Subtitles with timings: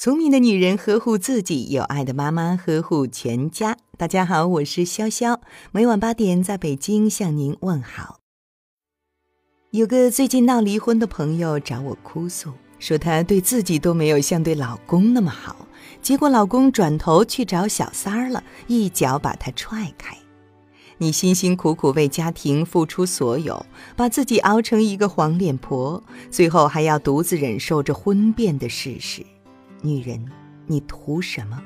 [0.00, 3.76] 聪明的女人呵护自己，有爱的妈妈呵护全家。
[3.96, 5.40] 大家好，我是潇潇，
[5.72, 8.20] 每晚八点在北京向您问好。
[9.72, 15.66] 有个最近闹离婚的朋友找我哭诉，说她对自己都没有像对老公那么好，
[16.00, 20.16] 结果老公转头去找小三儿了，一脚把她踹开。
[20.98, 29.26] 你辛辛苦苦为家庭付出所有，把自己熬成一个黄脸婆，最后还要独自忍受着婚变的事实。
[29.82, 30.24] 女人，
[30.66, 31.62] 你图什么？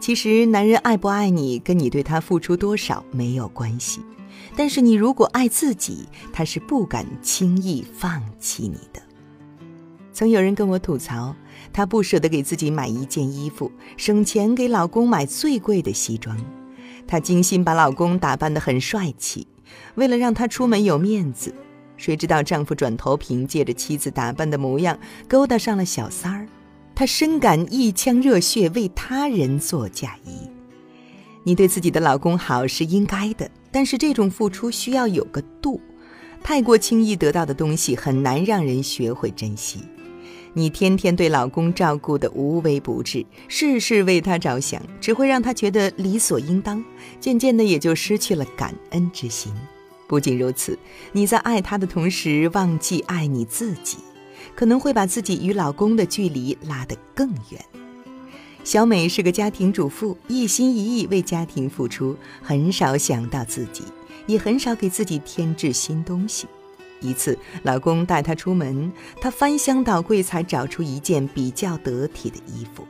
[0.00, 4.00] 其实，男人爱不爱你，跟你对他付出多少没有关系。
[4.56, 9.00] 但是，你如果爱自己，他是不敢轻易放弃你的。
[10.12, 11.34] 曾有人跟我吐槽，
[11.72, 16.36] 她不舍得给自己买一件衣服，省钱给老公买最贵的西装。
[17.06, 19.46] 她精心把老公打扮得很帅气，
[19.94, 21.54] 为了让他出门有面子。
[21.96, 24.98] 谁知道丈夫转头凭借着妻子打扮的模样，
[25.28, 26.46] 勾搭上了小三儿。
[26.94, 30.48] 她深感一腔热血为他人做嫁衣。
[31.44, 35.80] 你对自己的老公好是应该的，但是这种付出需要有个度。
[36.42, 39.80] 太过轻易得到的东西，很难让人学会珍惜。
[40.54, 46.84] 你天天对老公照顾的无微不至，事事为他着想，只会让他觉得理所应当，
[47.18, 49.52] 渐渐的也就失去了感恩之心。
[50.06, 50.78] 不仅如此，
[51.12, 53.96] 你在爱他的同时，忘记爱你自己。
[54.54, 57.64] 可能会把自己与老公的距离拉得更远。
[58.64, 63.82] 小美是个家庭主妇，一心一意为家庭付出，很少想到自己，
[64.26, 66.46] 也很少给自己添置新东西。
[67.00, 72.86] 一次，老公带她出门，她翻箱倒柜才找出一件比较得体的衣服。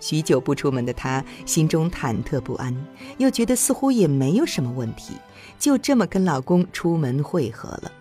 [0.00, 2.74] 许久不出门的她，心中忐忑不安，
[3.18, 5.12] 又觉得似乎也没有什么问题，
[5.58, 7.92] 就这么跟老公出门会合了。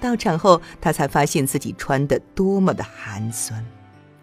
[0.00, 3.64] 到场后，她才发现自己穿得多么的寒酸。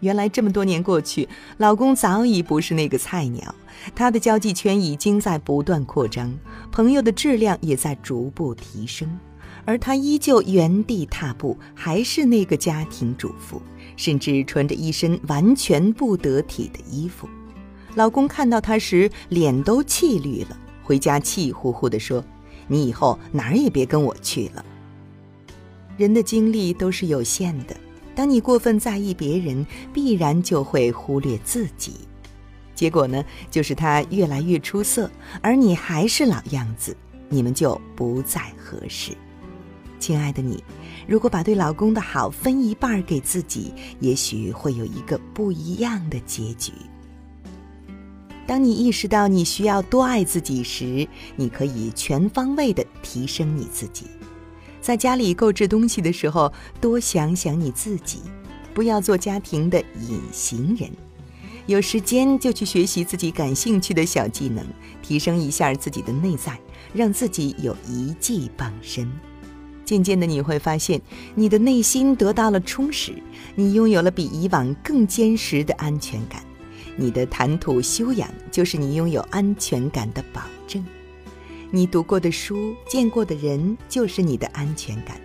[0.00, 3.52] 原来这么多年过去，老公早已不是那个菜鸟，
[3.96, 6.32] 他的交际圈已经在不断扩张，
[6.70, 9.18] 朋友的质量也在逐步提升，
[9.64, 13.60] 而她依旧原地踏步，还是那个家庭主妇，
[13.96, 17.28] 甚至穿着一身完全不得体的衣服。
[17.96, 22.24] 老公看到她时，脸都气绿了，回家气呼呼地说
[22.68, 24.64] ：“你以后哪儿也别跟我去了。”
[25.98, 27.76] 人的精力都是有限的，
[28.14, 31.92] 当你过分在意别人，必然就会忽略自己。
[32.72, 35.10] 结果呢，就是他越来越出色，
[35.42, 36.96] 而你还是老样子，
[37.28, 39.10] 你们就不再合适。
[39.98, 40.62] 亲爱的你，
[41.08, 46.70] 如果把对老公的好分一半给自己，也许会有一个不一样的结局。
[48.46, 54.06] 当你意识到你需要多爱自己时，你可以全方位的提升你自己。
[54.88, 56.50] 在家里购置东西的时候，
[56.80, 58.22] 多想想你自己，
[58.72, 59.78] 不要做家庭的
[60.08, 60.90] 隐形人。
[61.66, 64.64] 有时间就去学习自己感兴趣的小技能，
[65.02, 66.58] 提升一下自己的内在，
[66.94, 69.06] 让自己有一技傍身。
[69.84, 70.98] 渐渐的，你会发现
[71.34, 73.12] 你的内心得到了充实，
[73.56, 76.42] 你拥有了比以往更坚实的安全感。
[76.96, 80.82] 你的谈吐修养，就是你拥有安全感的保证。
[81.70, 85.20] 你读过的书、见过的人，就是你的安全感。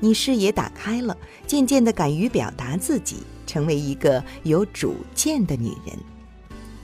[0.00, 1.16] 你视野打开了，
[1.46, 5.96] 渐渐的敢于表达自己，成为一个有主见的女人。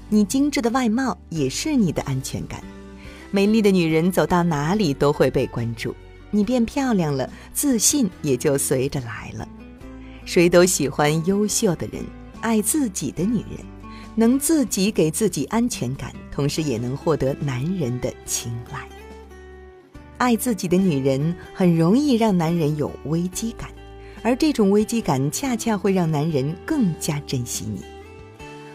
[0.09, 2.63] 你精致的外貌也是你的安全感。
[3.33, 5.95] 美丽的女人走到哪里都会被关注。
[6.31, 9.49] 你变漂亮了，自信也就随着来了。
[10.25, 12.05] 谁都喜欢优秀的人，
[12.41, 13.59] 爱自己的女人，
[14.15, 18.89] 能自己给自己安全感，同时也能获得男人的青睐。
[20.21, 23.71] 爱自己的女人很容易让男人有危机感，
[24.23, 27.81] 而这种危机感恰恰会让男人更加珍惜你。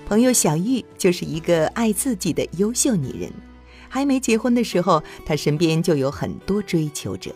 [0.08, 3.32] 朋友小玉就是一个爱自己的优秀女人，
[3.88, 7.32] 还没结婚的时候，她身边就有很多追求者，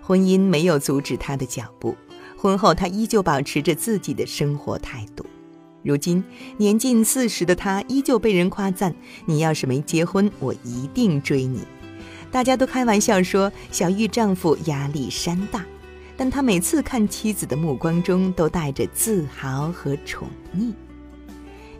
[0.00, 1.94] 婚姻没有阻止她的脚步。
[2.38, 5.26] 婚后，她依旧保持着自己的生活态度。
[5.82, 6.24] 如今
[6.56, 8.94] 年近四十的她，依旧被人夸赞
[9.26, 11.60] ：“你要是没结婚，我一定追你。”
[12.32, 15.62] 大家都开玩笑说，小玉丈夫压力山大，
[16.16, 20.26] 但他每次看妻子的目光中都带着自豪和宠
[20.56, 20.72] 溺。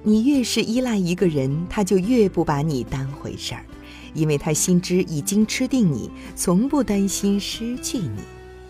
[0.02, 3.64] 你越是依赖一个人，他就越不把你当回事儿，
[4.12, 8.20] 因为他心知已经吃定你，从不担心失去你；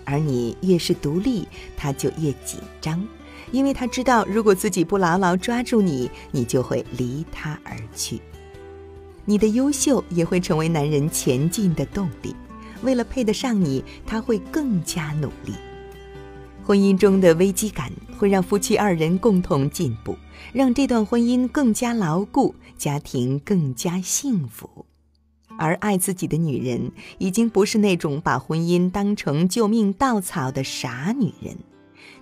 [0.04, 3.04] 而你越是独立，他就越紧张，
[3.50, 8.20] 因为他知道如果自己不牢牢抓住你，你就会离他而去。
[9.24, 12.34] 你的优秀也会成为男人前进的动力。
[12.82, 15.54] 为了配得上你，他会更加努力。
[16.64, 20.16] 婚姻中的危机感会让夫妻二人共同进步，
[20.52, 24.86] 让这段婚姻更加牢固，家庭更加幸福。
[25.58, 31.56] 而爱自己的女人，已经不是那种把婚姻当成救命稻草的傻女人。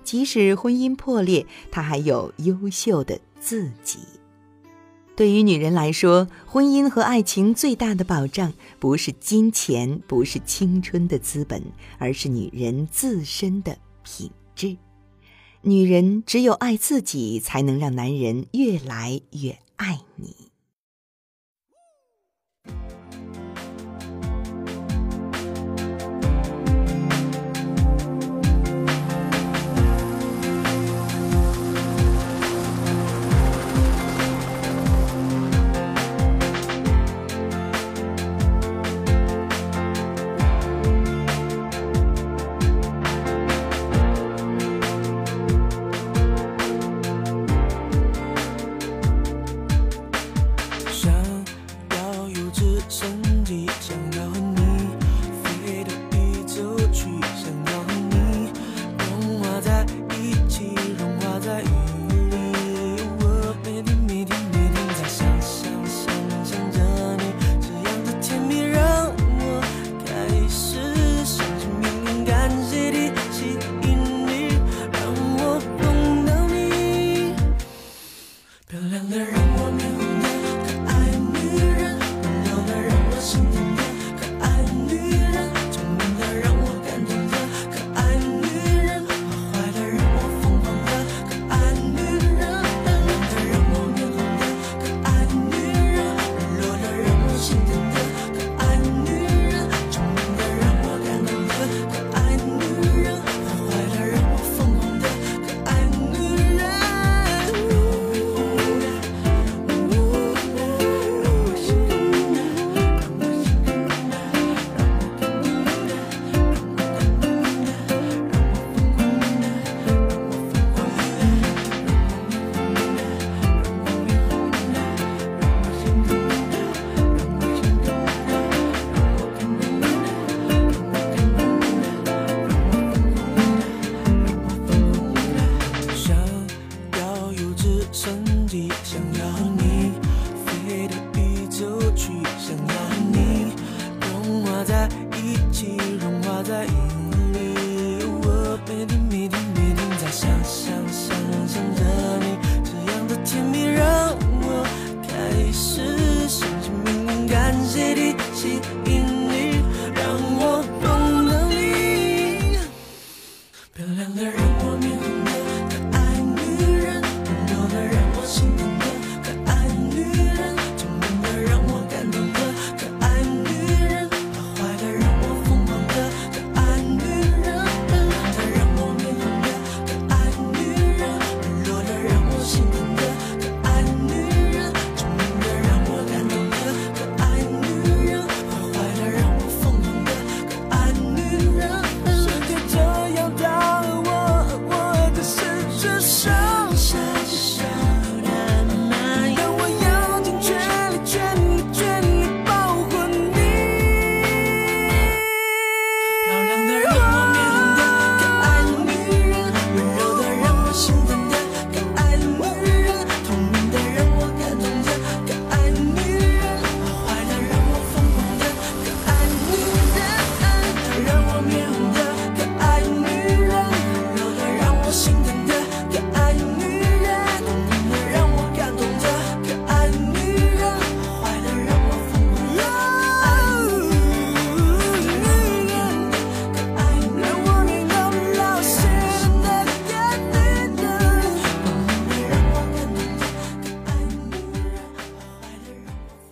[0.02, 3.99] 即使婚姻破裂，她还有优秀的自己。
[5.20, 11.62] 对于女人来说，婚姻和爱情最大的保障，不是金钱，不是青春的资本，
[11.99, 14.78] 而是女人自身的品质。
[15.61, 20.50] 女人只有爱自己，才能让男人越来越爱你。